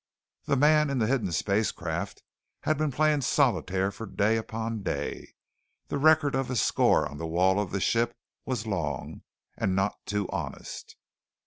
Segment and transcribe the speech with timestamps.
[0.45, 2.23] The man in the hidden spacecraft
[2.61, 5.35] had been playing solitaire for day upon day;
[5.89, 9.21] the record of his score on the wall of the ship was long
[9.55, 10.95] and not too honest.